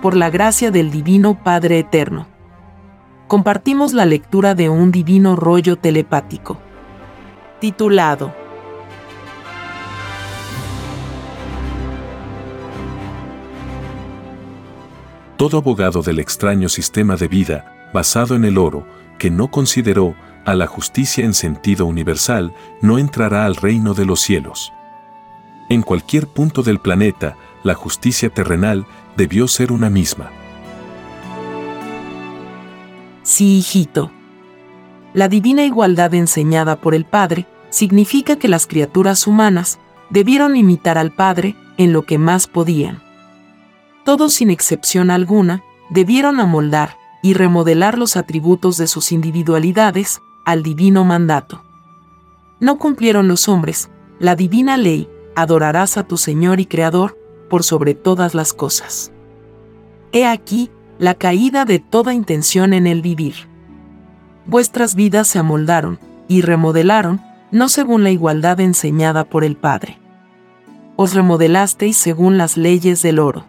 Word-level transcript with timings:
por 0.00 0.16
la 0.16 0.30
gracia 0.30 0.70
del 0.70 0.90
Divino 0.90 1.42
Padre 1.42 1.80
Eterno. 1.80 2.26
Compartimos 3.26 3.92
la 3.92 4.06
lectura 4.06 4.54
de 4.54 4.68
un 4.68 4.90
divino 4.90 5.36
rollo 5.36 5.76
telepático, 5.76 6.58
titulado 7.60 8.32
Todo 15.36 15.58
abogado 15.58 16.02
del 16.02 16.18
extraño 16.18 16.68
sistema 16.68 17.14
de 17.14 17.28
vida, 17.28 17.90
basado 17.94 18.34
en 18.34 18.44
el 18.44 18.58
oro, 18.58 18.84
que 19.18 19.30
no 19.30 19.52
consideró 19.52 20.16
a 20.44 20.54
la 20.54 20.66
justicia 20.66 21.24
en 21.24 21.32
sentido 21.32 21.86
universal, 21.86 22.52
no 22.82 22.98
entrará 22.98 23.44
al 23.44 23.54
reino 23.54 23.94
de 23.94 24.04
los 24.04 24.20
cielos. 24.20 24.72
En 25.68 25.82
cualquier 25.82 26.26
punto 26.26 26.62
del 26.62 26.80
planeta, 26.80 27.36
la 27.68 27.74
justicia 27.74 28.30
terrenal 28.30 28.86
debió 29.16 29.46
ser 29.46 29.70
una 29.70 29.90
misma. 29.90 30.32
Sí, 33.22 33.58
hijito. 33.58 34.10
La 35.14 35.28
divina 35.28 35.64
igualdad 35.64 36.14
enseñada 36.14 36.80
por 36.80 36.94
el 36.94 37.04
Padre 37.04 37.46
significa 37.70 38.36
que 38.36 38.48
las 38.48 38.66
criaturas 38.66 39.26
humanas 39.26 39.78
debieron 40.10 40.56
imitar 40.56 40.96
al 40.98 41.12
Padre 41.12 41.54
en 41.76 41.92
lo 41.92 42.02
que 42.02 42.18
más 42.18 42.46
podían. 42.46 43.02
Todos 44.04 44.32
sin 44.32 44.50
excepción 44.50 45.10
alguna 45.10 45.62
debieron 45.90 46.40
amoldar 46.40 46.96
y 47.22 47.34
remodelar 47.34 47.98
los 47.98 48.16
atributos 48.16 48.78
de 48.78 48.86
sus 48.86 49.12
individualidades 49.12 50.22
al 50.46 50.62
divino 50.62 51.04
mandato. 51.04 51.62
No 52.60 52.78
cumplieron 52.78 53.28
los 53.28 53.48
hombres 53.48 53.90
la 54.18 54.34
divina 54.34 54.76
ley, 54.78 55.08
adorarás 55.36 55.98
a 55.98 56.04
tu 56.04 56.16
Señor 56.16 56.60
y 56.60 56.66
Creador 56.66 57.16
por 57.48 57.62
sobre 57.62 57.94
todas 57.94 58.34
las 58.34 58.52
cosas. 58.52 59.12
He 60.12 60.26
aquí 60.26 60.70
la 60.98 61.14
caída 61.14 61.64
de 61.64 61.78
toda 61.78 62.14
intención 62.14 62.72
en 62.72 62.86
el 62.86 63.02
vivir. 63.02 63.34
Vuestras 64.46 64.94
vidas 64.94 65.28
se 65.28 65.38
amoldaron 65.38 65.98
y 66.28 66.42
remodelaron 66.42 67.20
no 67.50 67.68
según 67.68 68.04
la 68.04 68.10
igualdad 68.10 68.60
enseñada 68.60 69.24
por 69.24 69.44
el 69.44 69.56
Padre. 69.56 69.98
Os 70.96 71.14
remodelasteis 71.14 71.96
según 71.96 72.38
las 72.38 72.56
leyes 72.56 73.02
del 73.02 73.18
oro, 73.18 73.44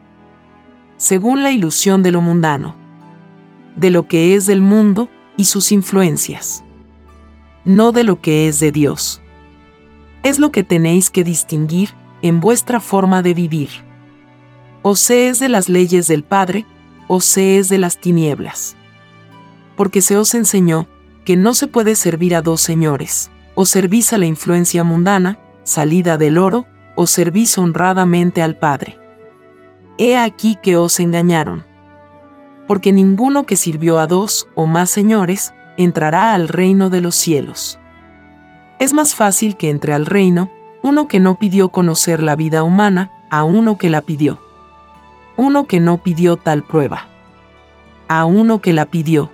según 0.97 1.43
la 1.43 1.51
ilusión 1.51 2.03
de 2.03 2.11
lo 2.11 2.21
mundano, 2.21 2.75
de 3.75 3.89
lo 3.89 4.07
que 4.07 4.35
es 4.35 4.45
del 4.45 4.61
mundo 4.61 5.09
y 5.35 5.45
sus 5.45 5.71
influencias 5.71 6.63
no 7.65 7.91
de 7.91 8.03
lo 8.03 8.19
que 8.19 8.47
es 8.47 8.59
de 8.59 8.71
Dios. 8.71 9.21
Es 10.23 10.39
lo 10.39 10.51
que 10.51 10.63
tenéis 10.63 11.09
que 11.09 11.23
distinguir 11.23 11.89
en 12.21 12.39
vuestra 12.39 12.79
forma 12.79 13.21
de 13.21 13.33
vivir. 13.33 13.69
O 14.81 14.95
se 14.95 15.29
es 15.29 15.39
de 15.39 15.49
las 15.49 15.69
leyes 15.69 16.07
del 16.07 16.23
Padre, 16.23 16.65
o 17.07 17.21
se 17.21 17.57
es 17.57 17.69
de 17.69 17.77
las 17.77 17.99
tinieblas. 17.99 18.75
Porque 19.75 20.01
se 20.01 20.17
os 20.17 20.33
enseñó 20.35 20.87
que 21.25 21.35
no 21.35 21.53
se 21.53 21.67
puede 21.67 21.95
servir 21.95 22.35
a 22.35 22.41
dos 22.41 22.61
señores, 22.61 23.29
o 23.55 23.65
servís 23.65 24.13
a 24.13 24.17
la 24.17 24.25
influencia 24.25 24.83
mundana, 24.83 25.39
salida 25.63 26.17
del 26.17 26.37
oro, 26.37 26.65
o 26.95 27.07
servís 27.07 27.57
honradamente 27.57 28.41
al 28.41 28.57
Padre. 28.57 28.97
He 29.97 30.17
aquí 30.17 30.57
que 30.61 30.77
os 30.77 30.99
engañaron. 30.99 31.65
Porque 32.67 32.93
ninguno 32.93 33.45
que 33.45 33.57
sirvió 33.57 33.99
a 33.99 34.07
dos 34.07 34.47
o 34.55 34.65
más 34.65 34.89
señores 34.89 35.53
entrará 35.77 36.33
al 36.33 36.47
reino 36.47 36.89
de 36.89 37.01
los 37.01 37.15
cielos. 37.15 37.79
Es 38.79 38.93
más 38.93 39.15
fácil 39.15 39.57
que 39.57 39.69
entre 39.69 39.93
al 39.93 40.05
reino 40.05 40.51
uno 40.83 41.07
que 41.07 41.19
no 41.19 41.37
pidió 41.37 41.69
conocer 41.69 42.23
la 42.23 42.35
vida 42.35 42.63
humana 42.63 43.11
a 43.29 43.43
uno 43.43 43.77
que 43.77 43.89
la 43.89 44.01
pidió. 44.01 44.39
Uno 45.39 45.67
que 45.67 45.79
no 45.79 46.03
pidió 46.03 46.35
tal 46.35 46.63
prueba. 46.63 47.07
A 48.09 48.25
uno 48.25 48.59
que 48.59 48.73
la 48.73 48.87
pidió. 48.87 49.31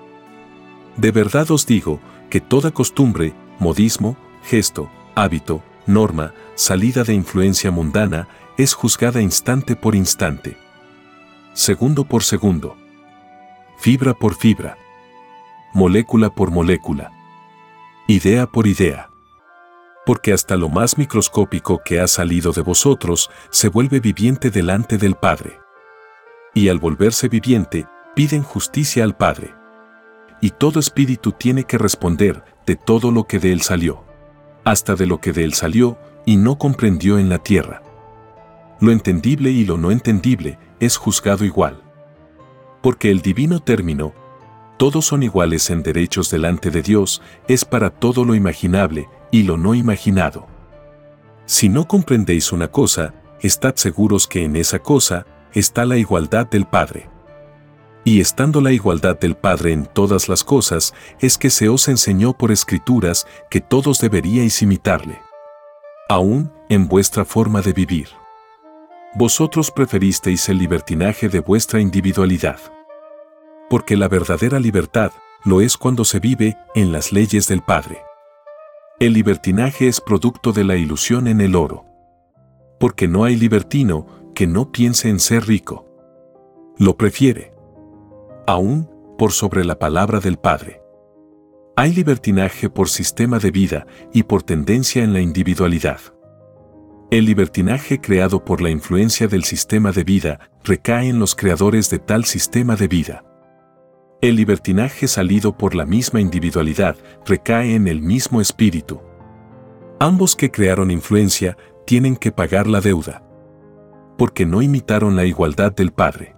De 0.98 1.10
verdad 1.12 1.50
os 1.50 1.66
digo 1.66 2.00
que 2.30 2.40
toda 2.40 2.70
costumbre, 2.70 3.34
modismo, 3.58 4.16
gesto, 4.44 4.88
hábito, 5.16 5.64
norma, 5.88 6.32
salida 6.54 7.04
de 7.04 7.16
influencia 7.16 7.72
mundana, 7.72 8.28
es 8.56 8.76
juzgada 8.76 9.20
instante 9.20 9.76
por 9.76 9.96
instante. 9.96 10.58
Segundo 11.54 12.06
por 12.06 12.22
segundo. 12.22 12.78
Fibra 13.80 14.14
por 14.14 14.36
fibra 14.36 14.78
molécula 15.74 16.30
por 16.30 16.52
molécula, 16.52 17.12
idea 18.08 18.46
por 18.46 18.66
idea. 18.66 19.10
Porque 20.06 20.32
hasta 20.32 20.56
lo 20.56 20.70
más 20.70 21.00
microscópico 21.00 21.82
que 21.84 22.00
ha 22.00 22.08
salido 22.08 22.54
de 22.54 22.62
vosotros 22.62 23.32
se 23.50 23.70
vuelve 23.70 24.00
viviente 24.00 24.52
delante 24.52 24.98
del 24.98 25.16
Padre. 25.16 25.65
Y 26.56 26.70
al 26.70 26.80
volverse 26.80 27.30
viviente, 27.30 27.86
piden 28.16 28.42
justicia 28.42 29.04
al 29.04 29.16
Padre. 29.16 29.54
Y 30.42 30.50
todo 30.50 30.80
espíritu 30.80 31.32
tiene 31.32 31.66
que 31.66 31.78
responder 31.78 32.44
de 32.66 32.76
todo 32.76 33.12
lo 33.12 33.26
que 33.26 33.38
de 33.38 33.52
él 33.52 33.62
salió, 33.62 34.04
hasta 34.64 34.96
de 34.96 35.06
lo 35.06 35.22
que 35.22 35.34
de 35.34 35.44
él 35.44 35.54
salió 35.54 36.00
y 36.26 36.38
no 36.38 36.58
comprendió 36.58 37.20
en 37.20 37.30
la 37.30 37.38
tierra. 37.38 37.84
Lo 38.80 38.92
entendible 38.92 39.52
y 39.52 39.66
lo 39.66 39.78
no 39.78 39.92
entendible 39.92 40.58
es 40.80 40.98
juzgado 40.98 41.46
igual. 41.46 41.84
Porque 42.82 43.12
el 43.12 43.22
divino 43.22 43.60
término 43.60 44.14
todos 44.78 45.06
son 45.06 45.24
iguales 45.24 45.70
en 45.70 45.84
derechos 45.84 46.30
delante 46.30 46.70
de 46.70 46.82
Dios, 46.82 47.22
es 47.48 47.64
para 47.64 47.90
todo 47.90 48.26
lo 48.26 48.36
imaginable 48.36 49.08
y 49.32 49.44
lo 49.44 49.56
no 49.56 49.74
imaginado. 49.74 50.48
Si 51.46 51.70
no 51.70 51.88
comprendéis 51.88 52.52
una 52.52 52.68
cosa, 52.68 53.14
estad 53.40 53.76
seguros 53.76 54.28
que 54.28 54.44
en 54.44 54.58
esa 54.58 54.80
cosa 54.80 55.26
está 55.56 55.86
la 55.86 55.98
igualdad 55.98 56.48
del 56.48 56.66
Padre. 56.66 57.10
Y 58.04 58.22
estando 58.22 58.62
la 58.62 58.72
igualdad 58.72 59.20
del 59.20 59.36
Padre 59.36 59.74
en 59.74 59.88
todas 59.88 60.30
las 60.30 60.44
cosas, 60.44 60.94
es 61.20 61.40
que 61.40 61.50
se 61.50 61.68
os 61.68 61.88
enseñó 61.88 62.38
por 62.38 62.52
escrituras 62.52 63.26
que 63.50 63.62
todos 63.62 64.00
deberíais 64.00 64.62
imitarle. 64.62 65.20
Aún 66.08 66.52
en 66.70 66.88
vuestra 66.88 67.26
forma 67.26 67.62
de 67.62 67.74
vivir. 67.74 68.10
Vosotros 69.16 69.72
preferisteis 69.72 70.48
el 70.50 70.60
libertinaje 70.60 71.30
de 71.30 71.40
vuestra 71.40 71.80
individualidad 71.80 72.60
porque 73.70 73.98
la 73.98 74.08
verdadera 74.08 74.60
libertad 74.60 75.12
lo 75.44 75.62
es 75.62 75.78
cuando 75.78 76.06
se 76.06 76.20
vive 76.20 76.58
en 76.76 76.92
las 76.92 77.12
leyes 77.12 77.48
del 77.48 77.62
Padre. 77.62 78.02
El 79.00 79.14
libertinaje 79.14 79.88
es 79.88 80.02
producto 80.02 80.54
de 80.54 80.64
la 80.64 80.76
ilusión 80.76 81.28
en 81.28 81.42
el 81.42 81.56
oro. 81.56 81.86
Porque 82.80 83.08
no 83.08 83.24
hay 83.24 83.36
libertino 83.36 84.08
que 84.36 84.46
no 84.46 84.72
piense 84.72 85.10
en 85.10 85.20
ser 85.20 85.48
rico. 85.48 85.88
Lo 86.78 86.98
prefiere. 86.98 87.54
Aún 88.46 88.88
por 89.18 89.32
sobre 89.32 89.64
la 89.64 89.80
palabra 89.80 90.20
del 90.20 90.38
Padre. 90.38 90.82
Hay 91.78 91.94
libertinaje 91.94 92.70
por 92.70 92.90
sistema 92.90 93.40
de 93.40 93.52
vida 93.52 93.88
y 94.14 94.24
por 94.24 94.44
tendencia 94.44 95.04
en 95.04 95.14
la 95.14 95.22
individualidad. 95.22 96.00
El 97.12 97.26
libertinaje 97.26 98.02
creado 98.02 98.44
por 98.44 98.62
la 98.62 98.70
influencia 98.70 99.28
del 99.28 99.44
sistema 99.44 99.92
de 99.92 100.04
vida 100.04 100.52
recae 100.64 101.08
en 101.08 101.20
los 101.20 101.36
creadores 101.36 101.90
de 101.90 102.00
tal 102.00 102.26
sistema 102.26 102.76
de 102.76 102.88
vida. 102.88 103.24
El 104.22 104.36
libertinaje 104.36 105.08
salido 105.08 105.58
por 105.58 105.76
la 105.76 105.86
misma 105.86 106.20
individualidad 106.20 106.98
recae 107.26 107.76
en 107.76 107.88
el 107.88 108.02
mismo 108.02 108.42
espíritu. 108.42 109.02
Ambos 110.00 110.36
que 110.36 110.52
crearon 110.52 110.92
influencia 110.92 111.58
tienen 111.86 112.16
que 112.16 112.32
pagar 112.32 112.68
la 112.68 112.82
deuda. 112.82 113.25
Porque 114.18 114.46
no 114.46 114.62
imitaron 114.62 115.16
la 115.16 115.26
igualdad 115.26 115.74
del 115.74 115.92
Padre. 115.92 116.36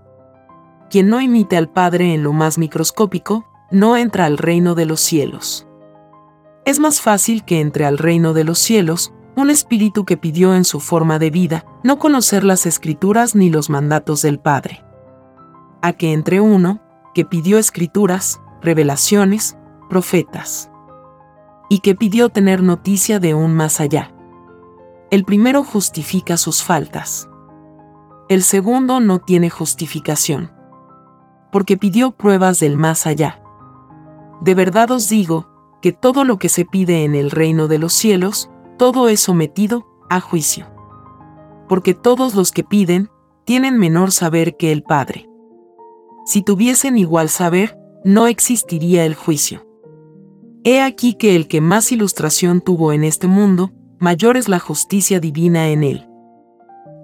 Quien 0.89 1.09
no 1.09 1.21
imite 1.21 1.57
al 1.57 1.69
Padre 1.69 2.13
en 2.13 2.23
lo 2.23 2.33
más 2.33 2.57
microscópico, 2.57 3.45
no 3.71 3.97
entra 3.97 4.25
al 4.25 4.37
reino 4.37 4.75
de 4.75 4.85
los 4.85 5.01
cielos. 5.01 5.67
Es 6.65 6.79
más 6.79 7.01
fácil 7.01 7.43
que 7.43 7.59
entre 7.59 7.85
al 7.85 7.97
reino 7.97 8.33
de 8.33 8.43
los 8.43 8.59
cielos 8.59 9.13
un 9.35 9.49
espíritu 9.49 10.03
que 10.03 10.17
pidió 10.17 10.55
en 10.55 10.65
su 10.65 10.79
forma 10.79 11.19
de 11.19 11.29
vida 11.29 11.65
no 11.83 11.99
conocer 11.99 12.43
las 12.43 12.65
escrituras 12.65 13.35
ni 13.35 13.49
los 13.49 13.69
mandatos 13.69 14.21
del 14.21 14.39
Padre. 14.39 14.83
A 15.81 15.93
que 15.93 16.11
entre 16.11 16.41
uno 16.41 16.81
que 17.13 17.23
pidió 17.23 17.57
escrituras, 17.57 18.41
revelaciones, 18.61 19.57
profetas. 19.89 20.71
Y 21.69 21.79
que 21.79 21.95
pidió 21.95 22.29
tener 22.29 22.63
noticia 22.63 23.19
de 23.19 23.33
un 23.33 23.53
más 23.55 23.79
allá. 23.79 24.13
El 25.11 25.23
primero 25.23 25.63
justifica 25.63 26.37
sus 26.37 26.63
faltas. 26.63 27.29
El 28.29 28.43
segundo 28.43 28.99
no 28.99 29.19
tiene 29.19 29.49
justificación. 29.49 30.51
Porque 31.51 31.77
pidió 31.77 32.11
pruebas 32.11 32.59
del 32.59 32.75
más 32.75 33.07
allá. 33.07 33.41
De 34.41 34.53
verdad 34.53 34.91
os 34.91 35.07
digo, 35.07 35.47
que 35.81 35.93
todo 35.93 36.25
lo 36.25 36.37
que 36.37 36.49
se 36.49 36.65
pide 36.65 37.05
en 37.05 37.15
el 37.15 37.31
reino 37.31 37.67
de 37.67 37.79
los 37.79 37.93
cielos, 37.93 38.49
todo 38.77 39.07
es 39.07 39.21
sometido 39.21 39.87
a 40.09 40.19
juicio. 40.19 40.67
Porque 41.69 41.93
todos 41.93 42.35
los 42.35 42.51
que 42.51 42.63
piden, 42.63 43.09
tienen 43.45 43.77
menor 43.77 44.11
saber 44.11 44.57
que 44.57 44.73
el 44.73 44.83
Padre. 44.83 45.29
Si 46.25 46.41
tuviesen 46.41 46.97
igual 46.97 47.29
saber, 47.29 47.77
no 48.03 48.27
existiría 48.27 49.05
el 49.05 49.15
juicio. 49.15 49.65
He 50.65 50.81
aquí 50.81 51.13
que 51.13 51.37
el 51.37 51.47
que 51.47 51.61
más 51.61 51.93
ilustración 51.93 52.59
tuvo 52.59 52.91
en 52.91 53.05
este 53.05 53.27
mundo, 53.27 53.71
mayor 53.99 54.35
es 54.35 54.49
la 54.49 54.59
justicia 54.59 55.21
divina 55.21 55.69
en 55.69 55.83
él. 55.83 56.06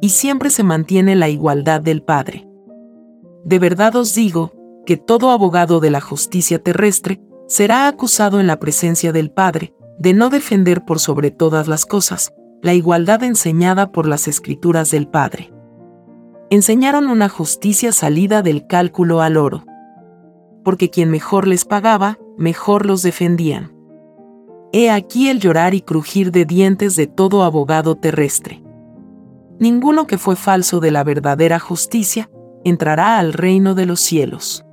Y 0.03 0.09
siempre 0.09 0.49
se 0.49 0.63
mantiene 0.63 1.15
la 1.15 1.29
igualdad 1.29 1.79
del 1.79 2.03
Padre. 2.03 2.45
de 3.45 3.57
verdad 3.57 3.95
os 3.95 4.13
digo, 4.13 4.51
que 4.85 4.97
todo 4.97 5.31
abogado 5.31 5.79
de 5.79 5.91
la 5.91 6.01
justicia 6.01 6.61
terrestre 6.61 7.21
será 7.47 7.87
acusado 7.87 8.41
en 8.41 8.47
la 8.47 8.59
presencia 8.59 9.13
del 9.13 9.31
Padre, 9.31 9.73
de 9.97 10.13
no 10.13 10.29
defender 10.29 10.83
por 10.83 10.99
sobre 10.99 11.31
todas 11.31 11.69
las 11.69 11.85
cosas, 11.85 12.33
la 12.61 12.73
igualdad 12.73 13.23
enseñada 13.23 13.93
por 13.93 14.05
las 14.05 14.27
escrituras 14.27 14.91
del 14.91 15.07
Padre. 15.07 15.53
Enseñaron 16.49 17.07
una 17.07 17.29
justicia 17.29 17.93
salida 17.93 18.41
del 18.41 18.67
cálculo 18.67 19.21
al 19.21 19.37
oro. 19.37 19.63
Porque 20.65 20.89
quien 20.89 21.11
mejor 21.11 21.47
les 21.47 21.63
pagaba, 21.63 22.17
mejor 22.37 22.85
los 22.85 23.03
defendían. 23.03 23.73
He 24.73 24.91
aquí 24.91 25.29
el 25.29 25.39
llorar 25.39 25.73
y 25.73 25.81
crujir 25.81 26.33
de 26.33 26.43
dientes 26.43 26.97
de 26.97 27.07
todo 27.07 27.43
abogado 27.43 27.95
terrestre. 27.95 28.62
Ninguno 29.63 30.07
que 30.07 30.17
fue 30.17 30.35
falso 30.35 30.81
de 30.81 30.91
la 30.91 31.05
verdadera 31.05 31.57
justicia 31.57 32.29
entrará 32.65 33.17
al 33.17 33.31
reino 33.31 33.75
de 33.75 33.85
los 33.85 34.01
cielos. 34.01 34.65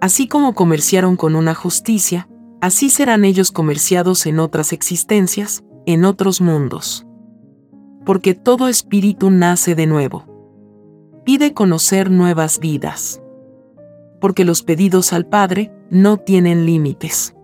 Así 0.00 0.26
como 0.26 0.54
comerciaron 0.54 1.16
con 1.16 1.36
una 1.36 1.54
justicia, 1.54 2.26
así 2.62 2.88
serán 2.88 3.26
ellos 3.26 3.52
comerciados 3.52 4.24
en 4.24 4.38
otras 4.38 4.72
existencias, 4.72 5.64
en 5.84 6.06
otros 6.06 6.40
mundos. 6.40 7.06
Porque 8.06 8.32
todo 8.32 8.68
espíritu 8.68 9.28
nace 9.30 9.74
de 9.74 9.84
nuevo. 9.84 10.24
Pide 11.26 11.52
conocer 11.52 12.10
nuevas 12.10 12.58
vidas. 12.58 13.20
Porque 14.18 14.46
los 14.46 14.62
pedidos 14.62 15.12
al 15.12 15.26
Padre 15.26 15.74
no 15.90 16.16
tienen 16.16 16.64
límites. 16.64 17.36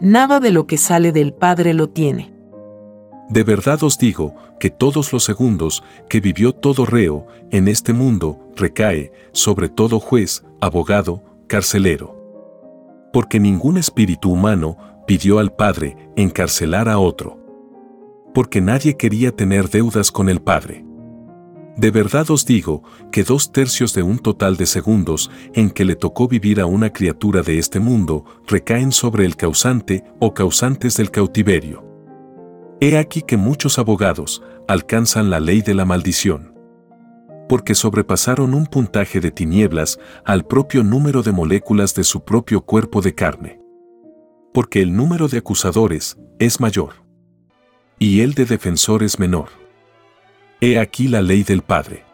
Nada 0.00 0.40
de 0.40 0.50
lo 0.50 0.66
que 0.66 0.78
sale 0.78 1.12
del 1.12 1.34
Padre 1.34 1.74
lo 1.74 1.90
tiene. 1.90 2.37
De 3.28 3.44
verdad 3.44 3.82
os 3.82 3.98
digo 3.98 4.34
que 4.58 4.70
todos 4.70 5.12
los 5.12 5.24
segundos 5.24 5.84
que 6.08 6.20
vivió 6.20 6.52
todo 6.54 6.86
reo 6.86 7.26
en 7.50 7.68
este 7.68 7.92
mundo 7.92 8.38
recae 8.56 9.12
sobre 9.32 9.68
todo 9.68 10.00
juez, 10.00 10.44
abogado, 10.60 11.22
carcelero. 11.46 12.16
Porque 13.12 13.38
ningún 13.38 13.76
espíritu 13.76 14.32
humano 14.32 14.78
pidió 15.06 15.38
al 15.38 15.52
Padre 15.52 15.96
encarcelar 16.16 16.88
a 16.88 16.98
otro. 16.98 17.38
Porque 18.34 18.60
nadie 18.60 18.96
quería 18.96 19.34
tener 19.34 19.68
deudas 19.68 20.10
con 20.10 20.28
el 20.28 20.40
Padre. 20.40 20.84
De 21.76 21.90
verdad 21.90 22.30
os 22.30 22.44
digo 22.44 22.82
que 23.12 23.24
dos 23.24 23.52
tercios 23.52 23.94
de 23.94 24.02
un 24.02 24.18
total 24.18 24.56
de 24.56 24.66
segundos 24.66 25.30
en 25.54 25.70
que 25.70 25.84
le 25.84 25.96
tocó 25.96 26.28
vivir 26.28 26.60
a 26.60 26.66
una 26.66 26.92
criatura 26.92 27.42
de 27.42 27.58
este 27.58 27.78
mundo 27.78 28.24
recaen 28.46 28.90
sobre 28.90 29.24
el 29.24 29.36
causante 29.36 30.02
o 30.18 30.34
causantes 30.34 30.96
del 30.96 31.10
cautiverio. 31.10 31.87
He 32.80 32.96
aquí 32.96 33.22
que 33.22 33.36
muchos 33.36 33.78
abogados 33.78 34.42
alcanzan 34.68 35.30
la 35.30 35.40
ley 35.40 35.62
de 35.62 35.74
la 35.74 35.84
maldición. 35.84 36.54
Porque 37.48 37.74
sobrepasaron 37.74 38.54
un 38.54 38.66
puntaje 38.66 39.20
de 39.20 39.30
tinieblas 39.30 39.98
al 40.24 40.44
propio 40.44 40.84
número 40.84 41.22
de 41.22 41.32
moléculas 41.32 41.94
de 41.94 42.04
su 42.04 42.24
propio 42.24 42.60
cuerpo 42.60 43.00
de 43.00 43.14
carne 43.14 43.58
porque 44.58 44.82
el 44.82 44.96
número 44.96 45.28
de 45.28 45.38
acusadores 45.38 46.18
es 46.40 46.60
mayor 46.60 46.94
y 47.98 48.22
el 48.22 48.34
de 48.34 48.44
defensores 48.44 49.18
menor. 49.18 49.50
He 50.60 50.80
aquí 50.80 51.06
la 51.06 51.22
ley 51.22 51.44
del 51.44 51.62
Padre, 51.62 52.04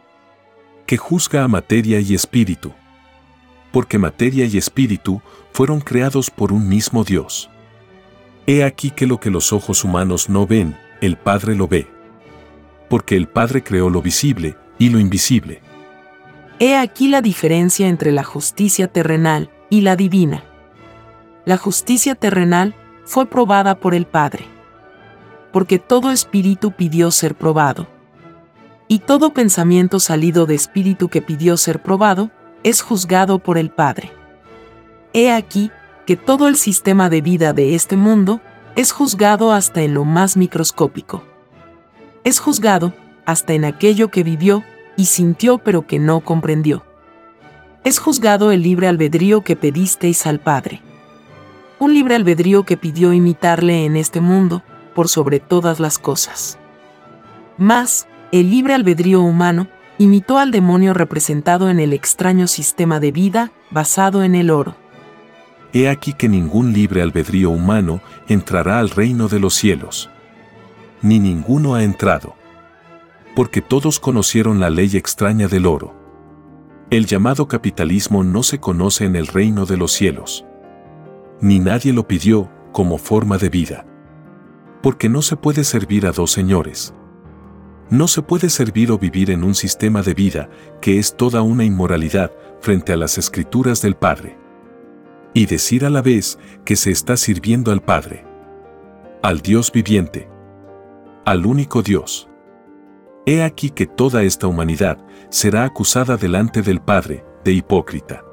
que 0.86 0.98
juzga 0.98 1.44
a 1.44 1.48
materia 1.48 2.00
y 2.00 2.14
espíritu, 2.14 2.74
porque 3.72 3.98
materia 3.98 4.44
y 4.44 4.58
espíritu 4.58 5.22
fueron 5.52 5.80
creados 5.80 6.30
por 6.30 6.52
un 6.52 6.68
mismo 6.68 7.02
Dios. 7.02 7.48
He 8.46 8.64
aquí 8.64 8.90
que 8.90 9.06
lo 9.06 9.20
que 9.20 9.30
los 9.30 9.52
ojos 9.52 9.84
humanos 9.84 10.28
no 10.28 10.46
ven, 10.46 10.76
el 11.00 11.16
Padre 11.16 11.54
lo 11.54 11.68
ve, 11.68 11.86
porque 12.88 13.16
el 13.16 13.28
Padre 13.28 13.62
creó 13.62 13.90
lo 13.90 14.02
visible 14.02 14.56
y 14.78 14.90
lo 14.90 14.98
invisible. 14.98 15.60
He 16.58 16.76
aquí 16.76 17.08
la 17.08 17.22
diferencia 17.22 17.88
entre 17.88 18.12
la 18.12 18.24
justicia 18.24 18.88
terrenal 18.88 19.50
y 19.70 19.80
la 19.80 19.96
divina 19.96 20.44
la 21.44 21.58
justicia 21.58 22.14
terrenal 22.14 22.74
fue 23.04 23.26
probada 23.26 23.74
por 23.74 23.94
el 23.94 24.06
Padre. 24.06 24.46
Porque 25.52 25.78
todo 25.78 26.10
espíritu 26.10 26.72
pidió 26.72 27.10
ser 27.10 27.34
probado. 27.34 27.86
Y 28.88 29.00
todo 29.00 29.34
pensamiento 29.34 30.00
salido 30.00 30.46
de 30.46 30.54
espíritu 30.54 31.08
que 31.08 31.20
pidió 31.20 31.56
ser 31.56 31.82
probado, 31.82 32.30
es 32.62 32.80
juzgado 32.80 33.38
por 33.38 33.58
el 33.58 33.70
Padre. 33.70 34.10
He 35.12 35.30
aquí 35.30 35.70
que 36.06 36.16
todo 36.16 36.48
el 36.48 36.56
sistema 36.56 37.08
de 37.10 37.20
vida 37.20 37.52
de 37.52 37.74
este 37.74 37.96
mundo 37.96 38.40
es 38.76 38.92
juzgado 38.92 39.52
hasta 39.52 39.82
en 39.82 39.94
lo 39.94 40.04
más 40.04 40.36
microscópico. 40.36 41.22
Es 42.24 42.38
juzgado 42.38 42.92
hasta 43.26 43.52
en 43.52 43.64
aquello 43.64 44.08
que 44.08 44.22
vivió 44.22 44.64
y 44.96 45.06
sintió 45.06 45.58
pero 45.58 45.86
que 45.86 45.98
no 45.98 46.20
comprendió. 46.20 46.84
Es 47.84 47.98
juzgado 47.98 48.52
el 48.52 48.62
libre 48.62 48.88
albedrío 48.88 49.42
que 49.42 49.56
pedisteis 49.56 50.26
al 50.26 50.40
Padre 50.40 50.82
un 51.78 51.92
libre 51.92 52.14
albedrío 52.14 52.64
que 52.64 52.76
pidió 52.76 53.12
imitarle 53.12 53.84
en 53.84 53.96
este 53.96 54.20
mundo, 54.20 54.62
por 54.94 55.08
sobre 55.08 55.40
todas 55.40 55.80
las 55.80 55.98
cosas. 55.98 56.58
Más, 57.58 58.06
el 58.32 58.50
libre 58.50 58.74
albedrío 58.74 59.20
humano 59.20 59.68
imitó 59.98 60.38
al 60.38 60.50
demonio 60.50 60.94
representado 60.94 61.68
en 61.68 61.80
el 61.80 61.92
extraño 61.92 62.46
sistema 62.46 63.00
de 63.00 63.12
vida 63.12 63.50
basado 63.70 64.22
en 64.22 64.34
el 64.34 64.50
oro. 64.50 64.76
He 65.74 65.90
aquí 65.90 66.14
que 66.14 66.28
ningún 66.28 66.72
libre 66.72 67.02
albedrío 67.02 67.50
humano 67.50 68.00
entrará 68.28 68.78
al 68.78 68.88
reino 68.88 69.28
de 69.28 69.40
los 69.40 69.52
cielos. 69.52 70.08
Ni 71.02 71.18
ninguno 71.18 71.74
ha 71.74 71.84
entrado. 71.84 72.34
Porque 73.36 73.60
todos 73.60 74.00
conocieron 74.00 74.58
la 74.60 74.70
ley 74.70 74.96
extraña 74.96 75.48
del 75.48 75.66
oro. 75.66 75.92
El 76.88 77.04
llamado 77.04 77.48
capitalismo 77.48 78.24
no 78.24 78.42
se 78.42 78.58
conoce 78.58 79.04
en 79.04 79.16
el 79.16 79.26
reino 79.26 79.66
de 79.66 79.76
los 79.76 79.92
cielos 79.92 80.46
ni 81.44 81.58
nadie 81.58 81.92
lo 81.92 82.08
pidió 82.08 82.50
como 82.72 82.96
forma 82.96 83.36
de 83.36 83.50
vida. 83.50 83.84
Porque 84.82 85.10
no 85.10 85.20
se 85.20 85.36
puede 85.36 85.64
servir 85.64 86.06
a 86.06 86.12
dos 86.12 86.30
señores. 86.30 86.94
No 87.90 88.08
se 88.08 88.22
puede 88.22 88.48
servir 88.48 88.90
o 88.90 88.98
vivir 88.98 89.30
en 89.30 89.44
un 89.44 89.54
sistema 89.54 90.02
de 90.02 90.14
vida 90.14 90.48
que 90.80 90.98
es 90.98 91.16
toda 91.16 91.42
una 91.42 91.64
inmoralidad 91.64 92.32
frente 92.60 92.92
a 92.92 92.96
las 92.96 93.18
escrituras 93.18 93.82
del 93.82 93.94
Padre. 93.94 94.38
Y 95.36 95.46
decir 95.46 95.84
a 95.84 95.90
la 95.90 96.00
vez 96.00 96.38
que 96.64 96.76
se 96.76 96.92
está 96.92 97.16
sirviendo 97.16 97.72
al 97.72 97.82
Padre. 97.82 98.24
Al 99.20 99.40
Dios 99.40 99.72
viviente. 99.72 100.28
Al 101.24 101.44
único 101.44 101.82
Dios. 101.82 102.28
He 103.26 103.42
aquí 103.42 103.70
que 103.70 103.86
toda 103.86 104.22
esta 104.22 104.46
humanidad 104.46 105.04
será 105.30 105.64
acusada 105.64 106.16
delante 106.16 106.62
del 106.62 106.80
Padre 106.80 107.24
de 107.42 107.52
hipócrita. 107.52 108.24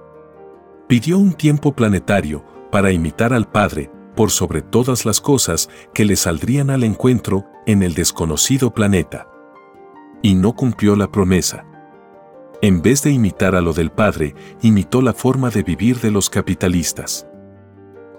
Pidió 0.88 1.18
un 1.18 1.34
tiempo 1.34 1.74
planetario 1.74 2.46
para 2.72 2.92
imitar 2.92 3.34
al 3.34 3.50
Padre, 3.50 3.90
por 4.16 4.30
sobre 4.30 4.62
todas 4.62 5.04
las 5.04 5.20
cosas 5.22 5.70
que 5.96 6.06
le 6.06 6.16
saldrían 6.16 6.70
al 6.70 6.84
encuentro 6.84 7.46
en 7.66 7.82
el 7.82 7.96
desconocido 7.96 8.76
planeta. 8.76 9.28
Y 10.22 10.36
no 10.36 10.54
cumplió 10.54 10.96
la 10.96 11.12
promesa. 11.12 11.66
En 12.64 12.84
vez 12.84 13.02
de 13.02 13.10
imitar 13.10 13.56
a 13.56 13.62
lo 13.62 13.74
del 13.74 13.90
Padre, 13.90 14.36
imitó 14.62 15.02
la 15.02 15.14
forma 15.14 15.50
de 15.50 15.64
vivir 15.64 16.00
de 16.00 16.12
los 16.12 16.30
capitalistas. 16.30 17.26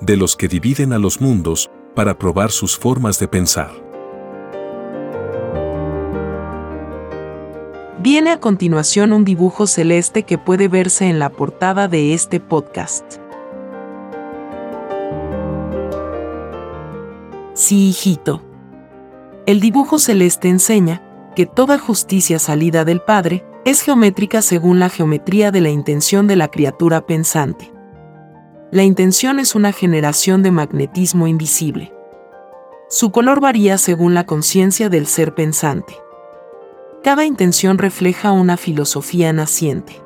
De 0.00 0.16
los 0.16 0.34
que 0.34 0.48
dividen 0.48 0.92
a 0.92 0.98
los 0.98 1.20
mundos 1.20 1.70
para 1.94 2.18
probar 2.18 2.50
sus 2.50 2.76
formas 2.76 3.20
de 3.20 3.28
pensar. 3.28 3.70
Viene 8.00 8.32
a 8.32 8.40
continuación 8.40 9.12
un 9.12 9.24
dibujo 9.24 9.68
celeste 9.68 10.24
que 10.24 10.38
puede 10.38 10.66
verse 10.66 11.08
en 11.08 11.20
la 11.20 11.30
portada 11.30 11.86
de 11.86 12.12
este 12.12 12.40
podcast. 12.40 13.18
Sí, 17.54 17.90
hijito. 17.90 18.42
El 19.46 19.60
dibujo 19.60 20.00
celeste 20.00 20.48
enseña 20.48 21.30
que 21.36 21.46
toda 21.46 21.78
justicia 21.78 22.40
salida 22.40 22.84
del 22.84 23.00
Padre 23.00 23.44
es 23.64 23.82
geométrica 23.82 24.42
según 24.42 24.80
la 24.80 24.88
geometría 24.88 25.50
de 25.50 25.60
la 25.60 25.70
intención 25.70 26.26
de 26.26 26.36
la 26.36 26.48
criatura 26.48 27.06
pensante. 27.06 27.72
La 28.72 28.82
intención 28.82 29.38
es 29.38 29.54
una 29.54 29.72
generación 29.72 30.42
de 30.42 30.50
magnetismo 30.50 31.26
invisible. 31.26 31.92
Su 32.88 33.12
color 33.12 33.40
varía 33.40 33.78
según 33.78 34.14
la 34.14 34.26
conciencia 34.26 34.88
del 34.88 35.06
ser 35.06 35.34
pensante. 35.34 35.94
Cada 37.04 37.24
intención 37.24 37.78
refleja 37.78 38.32
una 38.32 38.56
filosofía 38.56 39.32
naciente. 39.32 40.00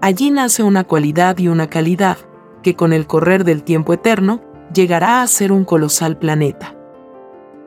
Allí 0.00 0.30
nace 0.30 0.62
una 0.62 0.84
cualidad 0.84 1.38
y 1.38 1.48
una 1.48 1.68
calidad, 1.68 2.18
que 2.62 2.76
con 2.76 2.92
el 2.92 3.06
correr 3.06 3.44
del 3.44 3.62
tiempo 3.62 3.94
eterno 3.94 4.42
llegará 4.74 5.22
a 5.22 5.26
ser 5.26 5.52
un 5.52 5.64
colosal 5.64 6.18
planeta. 6.18 6.76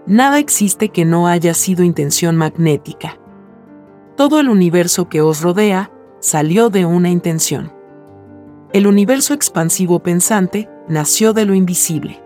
Nada 0.05 0.39
existe 0.39 0.89
que 0.89 1.05
no 1.05 1.27
haya 1.27 1.53
sido 1.53 1.83
intención 1.83 2.35
magnética. 2.35 3.17
Todo 4.15 4.39
el 4.39 4.47
universo 4.47 5.09
que 5.09 5.21
os 5.21 5.41
rodea 5.41 5.91
salió 6.19 6.69
de 6.69 6.85
una 6.85 7.09
intención. 7.09 7.73
El 8.71 8.85
universo 8.85 9.33
expansivo 9.33 10.01
pensante 10.01 10.69
nació 10.87 11.33
de 11.33 11.45
lo 11.45 11.55
invisible. 11.55 12.23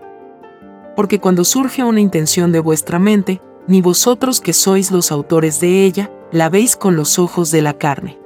Porque 0.96 1.18
cuando 1.18 1.44
surge 1.44 1.82
una 1.82 2.00
intención 2.00 2.52
de 2.52 2.60
vuestra 2.60 2.98
mente, 2.98 3.40
ni 3.66 3.80
vosotros 3.80 4.42
que 4.42 4.52
sois 4.52 4.90
los 4.90 5.10
autores 5.10 5.60
de 5.60 5.84
ella, 5.84 6.10
la 6.30 6.50
veis 6.50 6.76
con 6.76 6.94
los 6.94 7.18
ojos 7.18 7.50
de 7.50 7.62
la 7.62 7.78
carne. 7.78 8.18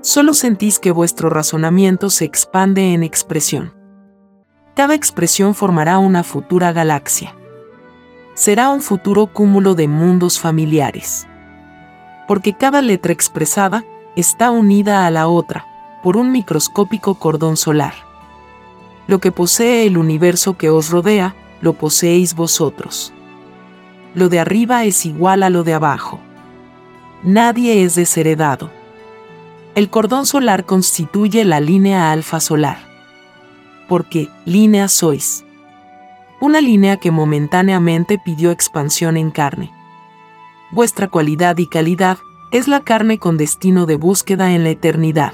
Solo 0.00 0.34
sentís 0.34 0.80
que 0.80 0.90
vuestro 0.90 1.30
razonamiento 1.30 2.10
se 2.10 2.24
expande 2.24 2.92
en 2.92 3.04
expresión. 3.04 3.72
Cada 4.74 4.96
expresión 4.96 5.54
formará 5.54 5.98
una 5.98 6.24
futura 6.24 6.72
galaxia. 6.72 7.36
Será 8.34 8.70
un 8.70 8.80
futuro 8.80 9.28
cúmulo 9.28 9.76
de 9.76 9.86
mundos 9.86 10.40
familiares. 10.40 11.28
Porque 12.26 12.54
cada 12.54 12.82
letra 12.82 13.12
expresada 13.12 13.84
está 14.16 14.50
unida 14.50 15.06
a 15.06 15.10
la 15.10 15.28
otra 15.28 15.66
por 16.02 16.16
un 16.16 16.32
microscópico 16.32 17.14
cordón 17.14 17.56
solar. 17.56 17.94
Lo 19.06 19.18
que 19.18 19.32
posee 19.32 19.86
el 19.86 19.98
universo 19.98 20.56
que 20.56 20.70
os 20.70 20.90
rodea, 20.90 21.34
lo 21.60 21.74
poseéis 21.74 22.34
vosotros. 22.34 23.12
Lo 24.14 24.28
de 24.28 24.38
arriba 24.38 24.84
es 24.84 25.04
igual 25.06 25.42
a 25.42 25.50
lo 25.50 25.64
de 25.64 25.74
abajo. 25.74 26.20
Nadie 27.22 27.82
es 27.84 27.94
desheredado. 27.94 28.70
El 29.74 29.90
cordón 29.90 30.26
solar 30.26 30.64
constituye 30.64 31.44
la 31.44 31.58
línea 31.58 32.12
alfa 32.12 32.38
solar. 32.38 32.78
Porque, 33.88 34.28
línea 34.44 34.88
sois. 34.88 35.44
Una 36.40 36.60
línea 36.60 36.98
que 36.98 37.10
momentáneamente 37.10 38.18
pidió 38.22 38.50
expansión 38.50 39.16
en 39.16 39.30
carne. 39.30 39.72
Vuestra 40.74 41.06
cualidad 41.06 41.58
y 41.58 41.68
calidad 41.68 42.18
es 42.50 42.66
la 42.66 42.80
carne 42.80 43.20
con 43.20 43.36
destino 43.36 43.86
de 43.86 43.94
búsqueda 43.94 44.54
en 44.54 44.64
la 44.64 44.70
eternidad. 44.70 45.32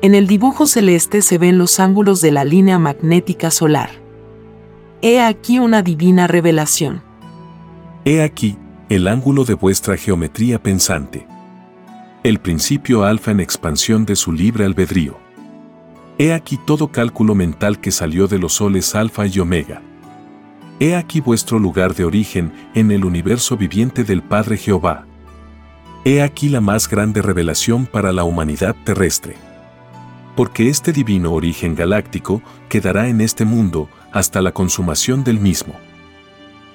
En 0.00 0.14
el 0.14 0.28
dibujo 0.28 0.68
celeste 0.68 1.22
se 1.22 1.38
ven 1.38 1.58
los 1.58 1.80
ángulos 1.80 2.20
de 2.20 2.30
la 2.30 2.44
línea 2.44 2.78
magnética 2.78 3.50
solar. 3.50 3.90
He 5.02 5.20
aquí 5.20 5.58
una 5.58 5.82
divina 5.82 6.28
revelación. 6.28 7.02
He 8.04 8.22
aquí 8.22 8.56
el 8.88 9.08
ángulo 9.08 9.44
de 9.44 9.54
vuestra 9.54 9.96
geometría 9.96 10.62
pensante. 10.62 11.26
El 12.22 12.38
principio 12.38 13.02
alfa 13.02 13.32
en 13.32 13.40
expansión 13.40 14.06
de 14.06 14.14
su 14.14 14.30
libre 14.30 14.64
albedrío. 14.64 15.18
He 16.16 16.32
aquí 16.32 16.60
todo 16.64 16.92
cálculo 16.92 17.34
mental 17.34 17.80
que 17.80 17.90
salió 17.90 18.28
de 18.28 18.38
los 18.38 18.52
soles 18.52 18.94
alfa 18.94 19.26
y 19.26 19.40
omega. 19.40 19.82
He 20.80 20.94
aquí 20.94 21.20
vuestro 21.20 21.58
lugar 21.58 21.94
de 21.94 22.04
origen 22.04 22.52
en 22.74 22.92
el 22.92 23.04
universo 23.04 23.56
viviente 23.56 24.04
del 24.04 24.22
Padre 24.22 24.56
Jehová. 24.56 25.06
He 26.04 26.22
aquí 26.22 26.48
la 26.48 26.60
más 26.60 26.88
grande 26.88 27.20
revelación 27.20 27.84
para 27.84 28.12
la 28.12 28.22
humanidad 28.22 28.76
terrestre. 28.84 29.34
Porque 30.36 30.68
este 30.68 30.92
divino 30.92 31.32
origen 31.32 31.74
galáctico 31.74 32.42
quedará 32.68 33.08
en 33.08 33.20
este 33.20 33.44
mundo 33.44 33.88
hasta 34.12 34.40
la 34.40 34.52
consumación 34.52 35.24
del 35.24 35.40
mismo. 35.40 35.74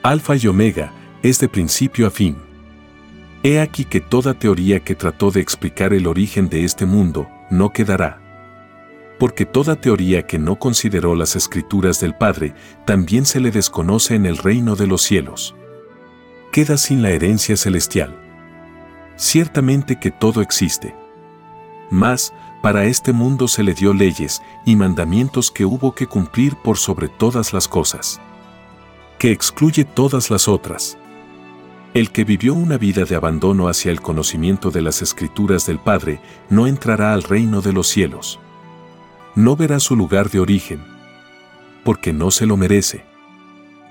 Alfa 0.02 0.36
y 0.36 0.48
Omega 0.48 0.92
es 1.22 1.40
de 1.40 1.48
principio 1.48 2.06
a 2.06 2.10
fin. 2.10 2.36
He 3.42 3.62
aquí 3.62 3.86
que 3.86 4.02
toda 4.02 4.34
teoría 4.34 4.82
que 4.82 4.96
trató 4.96 5.32
de 5.32 5.40
explicar 5.40 5.94
el 5.94 6.08
origen 6.08 6.50
de 6.50 6.66
este 6.66 6.86
mundo 6.86 7.30
no 7.50 7.72
quedará. 7.72 8.23
Porque 9.20 9.46
toda 9.46 9.76
teoría 9.76 10.26
que 10.26 10.40
no 10.40 10.58
consideró 10.58 11.16
las 11.16 11.36
escrituras 11.36 12.00
del 12.00 12.16
Padre 12.16 12.54
también 12.86 13.26
se 13.26 13.40
le 13.40 13.52
desconoce 13.52 14.16
en 14.16 14.26
el 14.26 14.38
reino 14.38 14.76
de 14.76 14.88
los 14.88 15.02
cielos. 15.02 15.56
Queda 16.52 16.78
sin 16.78 17.02
la 17.02 17.12
herencia 17.12 17.56
celestial. 17.58 18.16
Ciertamente 19.16 20.00
que 20.00 20.12
todo 20.12 20.42
existe. 20.42 20.96
Mas, 21.90 22.34
para 22.64 22.86
este 22.86 23.12
mundo 23.12 23.48
se 23.48 23.62
le 23.62 23.74
dio 23.74 23.94
leyes 23.94 24.42
y 24.66 24.76
mandamientos 24.76 25.52
que 25.52 25.66
hubo 25.66 25.94
que 25.94 26.08
cumplir 26.08 26.56
por 26.56 26.78
sobre 26.78 27.10
todas 27.10 27.54
las 27.54 27.68
cosas. 27.68 28.22
Que 29.20 29.32
excluye 29.32 29.84
todas 29.84 30.32
las 30.32 30.48
otras. 30.48 30.98
El 31.94 32.12
que 32.12 32.24
vivió 32.24 32.56
una 32.56 32.78
vida 32.78 33.06
de 33.06 33.16
abandono 33.16 33.68
hacia 33.68 33.92
el 33.92 34.02
conocimiento 34.02 34.72
de 34.72 34.82
las 34.82 35.02
escrituras 35.02 35.68
del 35.68 35.78
Padre 35.78 36.22
no 36.50 36.66
entrará 36.66 37.14
al 37.14 37.22
reino 37.22 37.62
de 37.62 37.74
los 37.74 37.88
cielos. 37.88 38.40
No 39.36 39.56
verá 39.56 39.80
su 39.80 39.96
lugar 39.96 40.30
de 40.30 40.40
origen, 40.40 40.84
porque 41.84 42.14
no 42.14 42.30
se 42.30 42.46
lo 42.46 42.56
merece. 42.56 43.04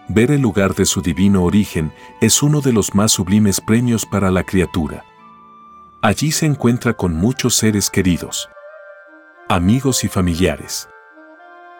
Ver 0.08 0.30
el 0.30 0.40
lugar 0.40 0.74
de 0.76 0.84
su 0.84 1.02
divino 1.02 1.42
origen 1.42 1.92
es 2.20 2.44
uno 2.44 2.60
de 2.60 2.72
los 2.72 2.94
más 2.94 3.10
sublimes 3.10 3.60
premios 3.60 4.06
para 4.06 4.30
la 4.30 4.44
criatura. 4.44 5.04
Allí 6.00 6.30
se 6.30 6.46
encuentra 6.46 6.94
con 6.94 7.14
muchos 7.14 7.56
seres 7.56 7.90
queridos, 7.90 8.48
amigos 9.48 10.04
y 10.04 10.08
familiares, 10.08 10.88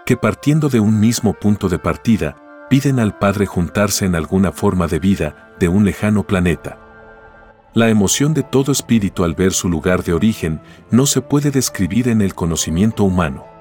que 0.07 0.16
partiendo 0.16 0.69
de 0.69 0.81
un 0.81 0.99
mismo 0.99 1.33
punto 1.33 1.69
de 1.69 1.78
partida, 1.78 2.37
piden 2.69 2.99
al 2.99 3.16
Padre 3.16 3.47
juntarse 3.47 4.07
en 4.07 4.16
alguna 4.16 4.50
forma 4.50 4.88
de 4.88 4.99
vida 4.99 5.54
de 5.61 5.69
un 5.69 5.85
lejano 5.85 6.26
planeta. 6.26 6.81
La 7.75 7.90
emoción 7.90 8.35
de 8.35 8.42
todo 8.42 8.73
espíritu 8.73 9.23
al 9.23 9.35
ver 9.35 9.52
su 9.52 9.69
lugar 9.69 10.02
de 10.02 10.14
origen 10.14 10.61
no 10.90 11.07
se 11.07 11.21
puede 11.21 11.52
describir 11.52 12.09
en 12.09 12.23
el 12.23 12.35
conocimiento 12.35 13.04
humano. 13.04 13.51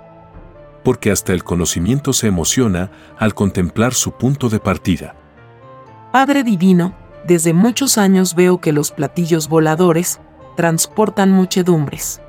Porque 0.83 1.11
hasta 1.11 1.33
el 1.33 1.43
conocimiento 1.43 2.13
se 2.13 2.27
emociona 2.27 2.91
al 3.17 3.33
contemplar 3.33 3.93
su 3.93 4.13
punto 4.13 4.50
de 4.50 4.59
partida. 4.59 5.15
Padre 6.11 6.43
Divino, 6.43 6.93
desde 7.25 7.53
muchos 7.53 7.97
años 7.97 8.35
veo 8.35 8.59
que 8.59 8.71
los 8.71 8.91
platillos 8.91 9.47
voladores, 9.47 10.19
transportan 10.55 11.31
muchedumbres. 11.31 12.21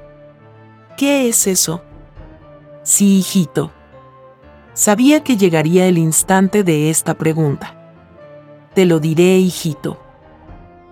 ¿Qué 0.97 1.28
es 1.28 1.47
eso? 1.47 1.82
Sí, 2.82 3.18
hijito. 3.18 3.73
Sabía 4.75 5.23
que 5.23 5.37
llegaría 5.37 5.87
el 5.87 5.99
instante 5.99 6.64
de 6.64 6.90
esta 6.90 7.14
pregunta. 7.14 7.76
Te 8.75 8.87
lo 8.87 9.00
diré, 9.00 9.38
hijito. 9.38 10.00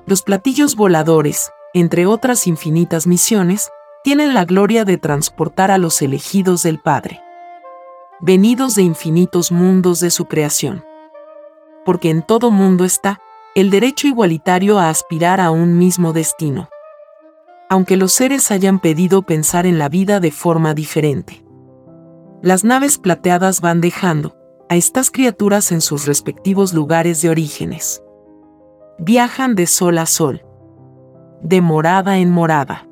Los 0.06 0.22
platillos 0.22 0.76
voladores, 0.76 1.50
entre 1.72 2.06
otras 2.06 2.46
infinitas 2.46 3.06
misiones, 3.06 3.70
tienen 4.02 4.34
la 4.34 4.44
gloria 4.44 4.84
de 4.84 4.98
transportar 4.98 5.70
a 5.70 5.78
los 5.78 6.02
elegidos 6.02 6.62
del 6.62 6.78
Padre, 6.78 7.20
venidos 8.20 8.74
de 8.74 8.82
infinitos 8.82 9.52
mundos 9.52 10.00
de 10.00 10.10
su 10.10 10.26
creación. 10.26 10.84
Porque 11.84 12.10
en 12.10 12.22
todo 12.22 12.50
mundo 12.50 12.84
está 12.84 13.20
el 13.54 13.70
derecho 13.70 14.06
igualitario 14.06 14.78
a 14.78 14.88
aspirar 14.90 15.40
a 15.40 15.50
un 15.50 15.78
mismo 15.78 16.12
destino 16.12 16.68
aunque 17.70 17.96
los 17.96 18.12
seres 18.12 18.50
hayan 18.50 18.80
pedido 18.80 19.22
pensar 19.22 19.64
en 19.64 19.78
la 19.78 19.88
vida 19.88 20.18
de 20.18 20.32
forma 20.32 20.74
diferente. 20.74 21.44
Las 22.42 22.64
naves 22.64 22.98
plateadas 22.98 23.60
van 23.60 23.80
dejando 23.80 24.36
a 24.68 24.74
estas 24.74 25.12
criaturas 25.12 25.70
en 25.70 25.80
sus 25.80 26.04
respectivos 26.04 26.74
lugares 26.74 27.22
de 27.22 27.30
orígenes. 27.30 28.02
Viajan 28.98 29.54
de 29.54 29.68
sol 29.68 29.98
a 29.98 30.06
sol, 30.06 30.44
de 31.42 31.60
morada 31.60 32.18
en 32.18 32.30
morada. 32.30 32.88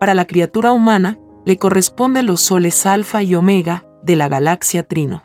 Para 0.00 0.14
la 0.14 0.26
criatura 0.26 0.72
humana, 0.72 1.18
le 1.44 1.58
corresponden 1.58 2.24
los 2.24 2.40
soles 2.40 2.86
alfa 2.86 3.22
y 3.22 3.34
omega 3.34 3.84
de 4.04 4.16
la 4.16 4.28
galaxia 4.28 4.82
Trino. 4.82 5.22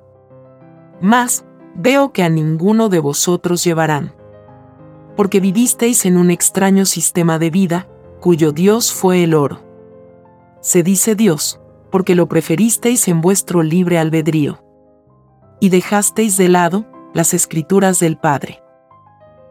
Mas, 1.02 1.46
veo 1.76 2.12
que 2.12 2.24
a 2.24 2.30
ninguno 2.30 2.90
de 2.90 3.00
vosotros 3.00 3.64
llevarán. 3.64 4.14
Porque 5.16 5.40
vivisteis 5.40 6.06
en 6.06 6.18
un 6.18 6.32
extraño 6.32 6.86
sistema 6.86 7.40
de 7.40 7.50
vida, 7.50 7.88
cuyo 8.20 8.52
Dios 8.52 8.94
fue 8.94 9.24
el 9.24 9.34
oro. 9.34 9.62
Se 10.62 10.84
dice 10.84 11.16
Dios, 11.16 11.60
porque 11.92 12.16
lo 12.16 12.28
preferisteis 12.28 13.08
en 13.08 13.22
vuestro 13.22 13.64
libre 13.64 13.98
albedrío. 13.98 14.64
Y 15.60 15.70
dejasteis 15.70 16.38
de 16.38 16.50
lado 16.50 16.86
las 17.14 17.34
escrituras 17.34 18.00
del 18.00 18.18
Padre. 18.18 18.62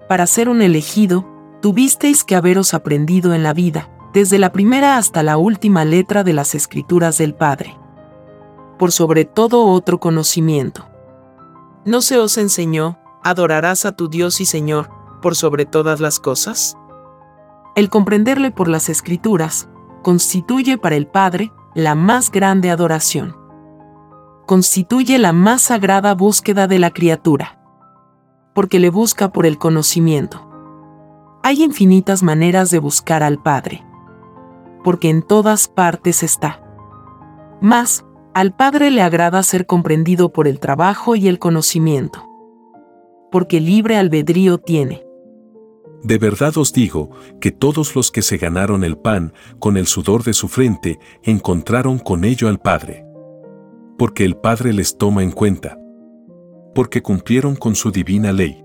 Para 0.09 0.27
ser 0.27 0.49
un 0.49 0.63
elegido, 0.63 1.27
tuvisteis 1.61 2.25
que 2.25 2.35
haberos 2.37 2.73
aprendido 2.73 3.35
en 3.35 3.43
la 3.43 3.53
vida, 3.53 3.91
desde 4.15 4.39
la 4.39 4.53
primera 4.53 4.97
hasta 4.97 5.23
la 5.23 5.37
última 5.37 5.85
letra 5.85 6.25
de 6.25 6.33
las 6.33 6.55
escrituras 6.55 7.19
del 7.19 7.35
Padre. 7.35 7.77
Por 8.79 8.93
sobre 8.93 9.25
todo 9.25 9.67
otro 9.67 9.99
conocimiento. 10.01 10.87
¿No 11.85 12.01
se 12.01 12.19
os 12.19 12.39
enseñó, 12.39 12.99
adorarás 13.23 13.85
a 13.85 13.93
tu 13.93 14.09
Dios 14.09 14.41
y 14.41 14.45
Señor, 14.45 14.91
por 15.21 15.35
sobre 15.35 15.67
todas 15.67 16.01
las 16.01 16.21
cosas? 16.21 16.77
El 17.75 17.91
comprenderle 17.91 18.51
por 18.51 18.69
las 18.69 18.89
escrituras 18.89 19.69
constituye 20.03 20.79
para 20.79 20.97
el 20.97 21.07
Padre 21.07 21.53
la 21.75 21.95
más 21.95 22.31
grande 22.31 22.71
adoración. 22.71 23.37
Constituye 24.47 25.19
la 25.19 25.33
más 25.33 25.63
sagrada 25.63 26.15
búsqueda 26.15 26.67
de 26.67 26.79
la 26.79 26.91
criatura. 26.91 27.61
Porque 28.55 28.81
le 28.81 28.91
busca 28.91 29.33
por 29.33 29.47
el 29.47 29.59
conocimiento. 29.59 30.49
Hay 31.43 31.63
infinitas 31.63 32.23
maneras 32.23 32.71
de 32.71 32.81
buscar 32.81 33.23
al 33.23 33.41
Padre. 33.41 33.85
Porque 34.83 35.11
en 35.11 35.23
todas 35.23 35.69
partes 35.69 36.23
está. 36.23 36.61
Más, 37.61 38.05
al 38.39 38.55
Padre 38.55 38.93
le 38.93 39.03
agrada 39.03 39.43
ser 39.43 39.67
comprendido 39.67 40.33
por 40.33 40.47
el 40.47 40.61
trabajo 40.61 41.17
y 41.17 41.27
el 41.27 41.41
conocimiento. 41.41 42.25
Porque 43.33 43.61
libre 43.61 43.97
albedrío 43.97 44.59
tiene. 44.59 45.05
De 46.05 46.19
verdad 46.19 46.57
os 46.57 46.73
digo 46.73 47.11
que 47.41 47.51
todos 47.51 47.97
los 47.97 48.13
que 48.13 48.23
se 48.23 48.37
ganaron 48.37 48.85
el 48.85 48.97
pan 48.97 49.33
con 49.59 49.77
el 49.77 49.89
sudor 49.89 50.23
de 50.23 50.35
su 50.35 50.47
frente 50.47 51.01
encontraron 51.25 51.99
con 51.99 52.25
ello 52.25 52.47
al 52.47 52.61
Padre. 52.61 53.05
Porque 53.99 54.25
el 54.25 54.37
Padre 54.37 54.73
les 54.73 54.97
toma 54.97 55.25
en 55.25 55.33
cuenta. 55.33 55.77
Porque 56.77 57.03
cumplieron 57.03 57.57
con 57.57 57.75
su 57.75 57.91
divina 57.91 58.33
ley. 58.33 58.65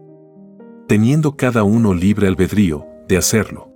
Teniendo 0.88 1.36
cada 1.36 1.64
uno 1.64 1.96
libre 1.96 2.28
albedrío 2.28 2.86
de 3.08 3.18
hacerlo. 3.18 3.72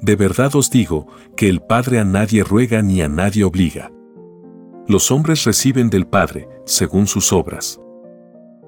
De 0.00 0.16
verdad 0.16 0.56
os 0.56 0.70
digo 0.70 1.06
que 1.36 1.50
el 1.50 1.60
Padre 1.60 1.98
a 1.98 2.04
nadie 2.06 2.42
ruega 2.42 2.80
ni 2.80 3.02
a 3.02 3.10
nadie 3.10 3.44
obliga. 3.44 3.92
Los 4.92 5.10
hombres 5.10 5.44
reciben 5.44 5.88
del 5.88 6.06
Padre, 6.06 6.50
según 6.66 7.06
sus 7.06 7.32
obras. 7.32 7.80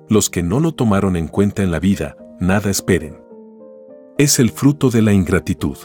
Los 0.09 0.31
que 0.31 0.43
no 0.43 0.59
lo 0.59 0.73
tomaron 0.73 1.17
en 1.17 1.29
cuenta 1.29 1.63
en 1.63 1.71
la 1.71 1.79
vida, 1.79 2.17
nada 2.41 2.71
esperen. 2.71 3.19
Es 4.17 4.39
el 4.39 4.49
fruto 4.49 4.89
de 4.89 5.03
la 5.03 5.13
ingratitud. 5.13 5.77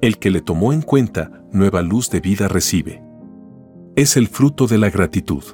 El 0.00 0.18
que 0.18 0.30
le 0.32 0.40
tomó 0.40 0.72
en 0.72 0.82
cuenta, 0.82 1.44
nueva 1.52 1.82
luz 1.82 2.10
de 2.10 2.18
vida 2.18 2.48
recibe. 2.48 3.00
Es 3.94 4.16
el 4.16 4.26
fruto 4.26 4.66
de 4.66 4.78
la 4.78 4.90
gratitud. 4.90 5.44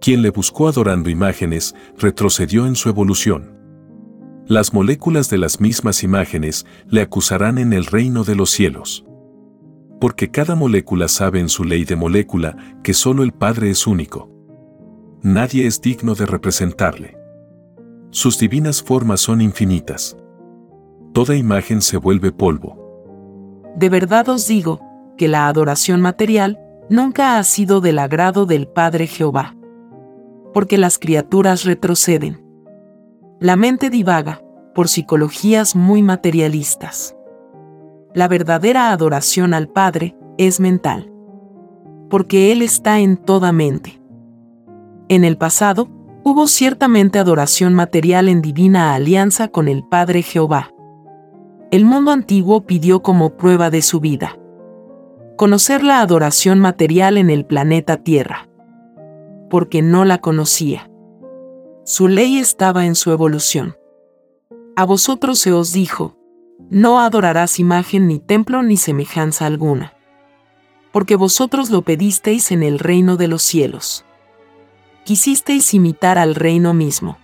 Quien 0.00 0.22
le 0.22 0.30
buscó 0.30 0.68
adorando 0.68 1.10
imágenes, 1.10 1.74
retrocedió 1.98 2.68
en 2.68 2.76
su 2.76 2.88
evolución. 2.88 3.58
Las 4.46 4.72
moléculas 4.72 5.28
de 5.28 5.38
las 5.38 5.60
mismas 5.60 6.04
imágenes 6.04 6.66
le 6.86 7.00
acusarán 7.00 7.58
en 7.58 7.72
el 7.72 7.86
reino 7.86 8.22
de 8.22 8.36
los 8.36 8.50
cielos. 8.50 9.04
Porque 10.00 10.30
cada 10.30 10.54
molécula 10.54 11.08
sabe 11.08 11.40
en 11.40 11.48
su 11.48 11.64
ley 11.64 11.84
de 11.84 11.96
molécula 11.96 12.56
que 12.82 12.94
solo 12.94 13.22
el 13.22 13.32
Padre 13.32 13.70
es 13.70 13.86
único. 13.86 14.30
Nadie 15.22 15.66
es 15.66 15.80
digno 15.80 16.14
de 16.14 16.26
representarle. 16.26 17.16
Sus 18.10 18.38
divinas 18.38 18.82
formas 18.82 19.20
son 19.20 19.40
infinitas. 19.40 20.16
Toda 21.12 21.34
imagen 21.34 21.82
se 21.82 21.96
vuelve 21.96 22.32
polvo. 22.32 23.72
De 23.76 23.88
verdad 23.88 24.28
os 24.28 24.46
digo 24.46 24.80
que 25.16 25.28
la 25.28 25.48
adoración 25.48 26.00
material 26.00 26.58
nunca 26.90 27.38
ha 27.38 27.44
sido 27.44 27.80
del 27.80 27.98
agrado 27.98 28.46
del 28.46 28.68
Padre 28.68 29.06
Jehová. 29.06 29.56
Porque 30.52 30.78
las 30.78 30.98
criaturas 30.98 31.64
retroceden 31.64 32.46
la 33.38 33.56
mente 33.56 33.90
divaga 33.90 34.40
por 34.74 34.88
psicologías 34.88 35.76
muy 35.76 36.02
materialistas. 36.02 37.15
La 38.16 38.28
verdadera 38.28 38.92
adoración 38.92 39.52
al 39.52 39.68
Padre 39.68 40.16
es 40.38 40.58
mental, 40.58 41.12
porque 42.08 42.50
Él 42.50 42.62
está 42.62 42.98
en 43.00 43.18
toda 43.18 43.52
mente. 43.52 44.00
En 45.10 45.22
el 45.22 45.36
pasado, 45.36 45.90
hubo 46.24 46.46
ciertamente 46.46 47.18
adoración 47.18 47.74
material 47.74 48.30
en 48.30 48.40
divina 48.40 48.94
alianza 48.94 49.48
con 49.48 49.68
el 49.68 49.84
Padre 49.84 50.22
Jehová. 50.22 50.70
El 51.70 51.84
mundo 51.84 52.10
antiguo 52.10 52.62
pidió 52.62 53.02
como 53.02 53.36
prueba 53.36 53.68
de 53.68 53.82
su 53.82 54.00
vida 54.00 54.38
conocer 55.36 55.84
la 55.84 56.00
adoración 56.00 56.58
material 56.58 57.18
en 57.18 57.28
el 57.28 57.44
planeta 57.44 57.98
Tierra, 57.98 58.48
porque 59.50 59.82
no 59.82 60.06
la 60.06 60.22
conocía. 60.22 60.90
Su 61.84 62.08
ley 62.08 62.38
estaba 62.38 62.86
en 62.86 62.94
su 62.94 63.10
evolución. 63.10 63.76
A 64.74 64.86
vosotros 64.86 65.38
se 65.38 65.52
os 65.52 65.74
dijo, 65.74 66.15
no 66.70 67.00
adorarás 67.00 67.58
imagen 67.58 68.08
ni 68.08 68.18
templo 68.18 68.62
ni 68.62 68.76
semejanza 68.76 69.46
alguna. 69.46 69.94
Porque 70.92 71.16
vosotros 71.16 71.70
lo 71.70 71.82
pedisteis 71.82 72.50
en 72.50 72.62
el 72.62 72.78
reino 72.78 73.16
de 73.16 73.28
los 73.28 73.42
cielos. 73.42 74.04
Quisisteis 75.04 75.74
imitar 75.74 76.18
al 76.18 76.34
reino 76.34 76.74
mismo. 76.74 77.18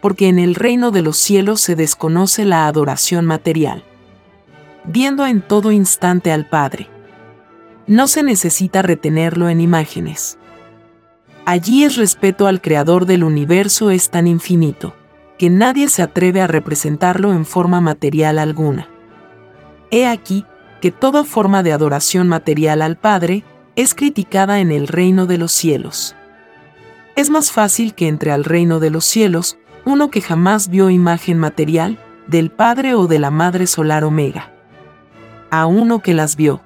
Porque 0.00 0.28
en 0.28 0.38
el 0.38 0.54
reino 0.54 0.90
de 0.90 1.02
los 1.02 1.16
cielos 1.18 1.60
se 1.60 1.76
desconoce 1.76 2.44
la 2.44 2.66
adoración 2.66 3.26
material. 3.26 3.84
Viendo 4.84 5.26
en 5.26 5.42
todo 5.42 5.72
instante 5.72 6.32
al 6.32 6.48
Padre. 6.48 6.88
No 7.86 8.08
se 8.08 8.22
necesita 8.22 8.82
retenerlo 8.82 9.48
en 9.48 9.60
imágenes 9.60 10.38
Allí 11.44 11.84
es 11.84 11.96
respeto 11.96 12.46
al 12.46 12.60
creador 12.60 13.06
del 13.06 13.24
universo 13.24 13.90
es 13.90 14.10
tan 14.10 14.26
infinito, 14.26 14.94
que 15.40 15.48
nadie 15.48 15.88
se 15.88 16.02
atreve 16.02 16.42
a 16.42 16.46
representarlo 16.46 17.32
en 17.32 17.46
forma 17.46 17.80
material 17.80 18.38
alguna. 18.38 18.90
He 19.90 20.06
aquí 20.06 20.44
que 20.82 20.90
toda 20.90 21.24
forma 21.24 21.62
de 21.62 21.72
adoración 21.72 22.28
material 22.28 22.82
al 22.82 22.98
Padre 22.98 23.42
es 23.74 23.94
criticada 23.94 24.60
en 24.60 24.70
el 24.70 24.86
reino 24.86 25.24
de 25.24 25.38
los 25.38 25.50
cielos. 25.50 26.14
Es 27.16 27.30
más 27.30 27.52
fácil 27.52 27.94
que 27.94 28.06
entre 28.06 28.32
al 28.32 28.44
reino 28.44 28.80
de 28.80 28.90
los 28.90 29.06
cielos 29.06 29.56
uno 29.86 30.10
que 30.10 30.20
jamás 30.20 30.68
vio 30.68 30.90
imagen 30.90 31.38
material 31.38 31.98
del 32.26 32.50
Padre 32.50 32.94
o 32.94 33.06
de 33.06 33.18
la 33.18 33.30
Madre 33.30 33.66
Solar 33.66 34.04
Omega. 34.04 34.52
A 35.50 35.64
uno 35.64 36.00
que 36.00 36.12
las 36.12 36.36
vio. 36.36 36.60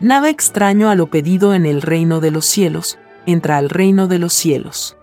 Nada 0.00 0.30
extraño 0.30 0.90
a 0.90 0.96
lo 0.96 1.10
pedido 1.10 1.54
en 1.54 1.64
el 1.64 1.82
reino 1.82 2.18
de 2.18 2.32
los 2.32 2.44
cielos, 2.44 2.98
entra 3.24 3.56
al 3.56 3.70
reino 3.70 4.08
de 4.08 4.18
los 4.18 4.32
cielos. 4.32 4.96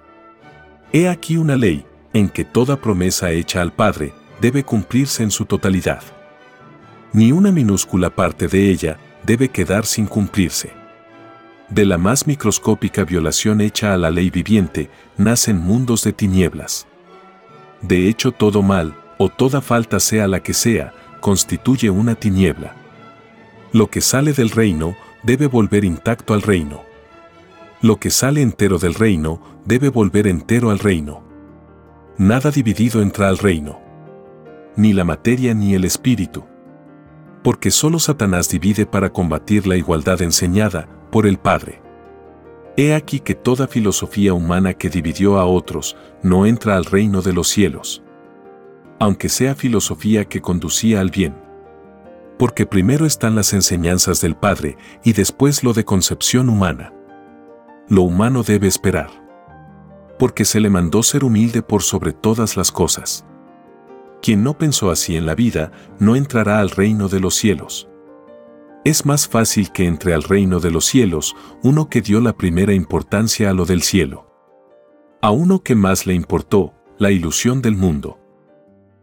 He 0.91 1.07
aquí 1.07 1.38
una 1.38 1.55
ley, 1.55 1.85
en 2.15 2.30
que 2.30 2.45
toda 2.45 2.78
promesa 2.78 3.32
hecha 3.32 3.62
al 3.62 3.73
Padre 3.73 4.13
debe 4.39 4.63
cumplirse 4.63 5.21
en 5.21 5.32
su 5.32 5.43
totalidad. 5.43 6.01
Ni 7.12 7.34
una 7.34 7.51
minúscula 7.51 8.10
parte 8.10 8.47
de 8.47 8.71
ella 8.71 8.97
debe 9.25 9.49
quedar 9.49 9.86
sin 9.86 10.08
cumplirse. 10.08 10.71
De 11.67 11.84
la 11.84 11.97
más 11.97 12.25
microscópica 12.25 13.04
violación 13.04 13.60
hecha 13.60 13.93
a 13.93 13.97
la 13.97 14.12
ley 14.12 14.30
viviente, 14.30 14.89
nacen 15.17 15.58
mundos 15.58 16.06
de 16.06 16.13
tinieblas. 16.13 16.88
De 17.82 18.08
hecho, 18.08 18.32
todo 18.32 18.62
mal, 18.62 18.95
o 19.17 19.28
toda 19.28 19.60
falta 19.60 19.99
sea 19.99 20.30
la 20.30 20.41
que 20.41 20.54
sea, 20.54 20.93
constituye 21.19 21.89
una 21.89 22.15
tiniebla. 22.15 22.75
Lo 23.73 23.88
que 23.88 23.99
sale 23.99 24.32
del 24.32 24.51
reino 24.51 24.95
debe 25.23 25.47
volver 25.47 25.84
intacto 25.84 26.34
al 26.34 26.43
reino. 26.43 26.82
Lo 27.82 27.97
que 27.97 28.10
sale 28.10 28.41
entero 28.41 28.80
del 28.80 28.93
reino 28.93 29.41
debe 29.65 29.89
volver 29.89 30.28
entero 30.28 30.71
al 30.71 30.80
reino. 30.80 31.24
Nada 32.17 32.51
dividido 32.51 33.01
entra 33.01 33.30
al 33.30 33.38
reino. 33.38 33.80
Ni 34.75 34.93
la 34.93 35.04
materia 35.04 35.54
ni 35.54 35.73
el 35.73 35.86
espíritu. 35.86 36.43
Porque 37.43 37.71
solo 37.71 37.99
Satanás 37.99 38.49
divide 38.49 38.86
para 38.86 39.12
combatir 39.12 39.67
la 39.67 39.75
igualdad 39.75 40.21
enseñada 40.21 40.88
por 41.12 41.28
el 41.28 41.38
Padre. 41.38 41.82
He 42.78 42.93
aquí 42.93 43.19
que 43.19 43.36
toda 43.36 43.67
filosofía 43.67 44.34
humana 44.34 44.73
que 44.73 44.89
dividió 44.89 45.38
a 45.38 45.45
otros 45.45 45.95
no 46.23 46.45
entra 46.45 46.75
al 46.75 46.86
reino 46.86 47.21
de 47.21 47.34
los 47.34 47.47
cielos. 47.47 48.04
Aunque 48.99 49.30
sea 49.30 49.56
filosofía 49.56 50.25
que 50.25 50.41
conducía 50.41 51.01
al 51.01 51.10
bien. 51.10 51.36
Porque 52.38 52.65
primero 52.65 53.06
están 53.06 53.36
las 53.36 53.54
enseñanzas 53.54 54.21
del 54.21 54.36
Padre 54.36 54.78
y 55.04 55.13
después 55.13 55.63
lo 55.63 55.73
de 55.73 55.86
concepción 55.86 56.49
humana 56.49 56.91
lo 57.88 58.01
humano 58.01 58.41
debe 58.41 58.67
esperar. 58.67 59.10
Porque 60.17 60.45
se 60.45 60.60
le 60.60 60.69
mandó 60.69 61.04
ser 61.04 61.23
humilde 61.23 61.62
por 61.62 61.82
sobre 61.84 62.13
todas 62.13 62.56
las 62.56 62.71
cosas. 62.71 63.25
Quien 64.21 64.43
no 64.43 64.58
pensó 64.58 64.89
así 64.89 65.17
en 65.17 65.25
la 65.25 65.36
vida, 65.36 65.71
no 65.99 66.15
entrará 66.15 66.60
al 66.60 66.69
reino 66.69 67.10
de 67.10 67.19
los 67.19 67.36
cielos. 67.36 67.89
Es 68.84 69.06
más 69.06 69.28
fácil 69.28 69.71
que 69.71 69.88
entre 69.88 70.13
al 70.13 70.23
reino 70.23 70.60
de 70.60 70.71
los 70.71 70.86
cielos 70.86 71.36
uno 71.63 71.89
que 71.89 72.01
dio 72.01 72.21
la 72.21 72.38
primera 72.38 72.73
importancia 72.73 73.49
a 73.49 73.54
lo 73.54 73.65
del 73.65 73.82
cielo. 73.82 74.32
A 75.21 75.32
uno 75.32 75.63
que 75.63 75.75
más 75.75 76.06
le 76.06 76.13
importó, 76.13 76.73
la 76.97 77.12
ilusión 77.12 77.62
del 77.62 77.75
mundo. 77.75 78.19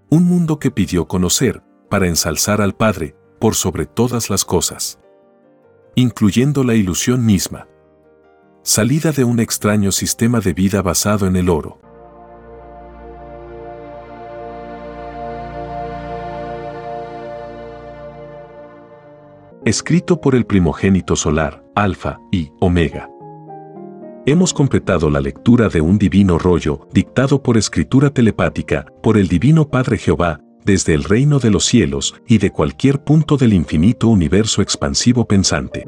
Un 0.09 0.25
mundo 0.25 0.59
que 0.59 0.71
pidió 0.71 1.09
conocer, 1.09 1.63
para 1.91 2.07
ensalzar 2.07 2.61
al 2.61 2.75
Padre, 2.75 3.17
por 3.39 3.55
sobre 3.55 3.87
todas 3.87 4.31
las 4.31 4.45
cosas. 4.45 4.99
Incluyendo 5.95 6.65
la 6.65 6.75
ilusión 6.75 7.27
misma 7.27 7.67
salida 8.65 9.11
de 9.11 9.25
un 9.25 9.41
extraño 9.41 9.91
sistema 9.91 10.39
de 10.39 10.53
vida 10.53 10.83
basado 10.83 11.27
en 11.27 11.35
el 11.35 11.49
oro. 11.49 11.81
Escrito 19.65 20.21
por 20.21 20.35
el 20.37 20.47
primogénito 20.47 21.17
solar, 21.17 21.65
Alfa 21.75 22.21
y 22.31 22.53
Omega. 22.61 23.09
Hemos 24.27 24.55
completado 24.55 25.11
la 25.11 25.21
lectura 25.21 25.69
de 25.69 25.81
un 25.81 25.99
divino 25.99 26.39
rollo, 26.39 26.87
dictado 26.93 27.43
por 27.43 27.57
escritura 27.57 28.11
telepática, 28.11 28.87
por 29.03 29.17
el 29.17 29.27
Divino 29.27 29.69
Padre 29.69 29.99
Jehová, 29.99 30.41
desde 30.65 30.95
el 30.95 31.03
reino 31.03 31.41
de 31.41 31.51
los 31.51 31.65
cielos 31.65 32.15
y 32.29 32.39
de 32.39 32.53
cualquier 32.53 33.03
punto 33.03 33.37
del 33.37 33.53
infinito 33.53 34.07
universo 34.07 34.63
expansivo 34.63 35.27
pensante. 35.27 35.85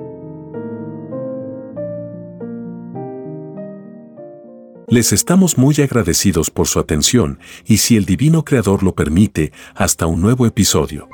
Les 4.89 5.13
estamos 5.13 5.57
muy 5.57 5.75
agradecidos 5.81 6.51
por 6.51 6.69
su 6.69 6.79
atención 6.79 7.39
y 7.65 7.79
si 7.79 7.97
el 7.97 8.05
Divino 8.05 8.45
Creador 8.45 8.83
lo 8.83 8.95
permite, 8.95 9.53
hasta 9.75 10.07
un 10.07 10.21
nuevo 10.21 10.47
episodio. 10.47 11.09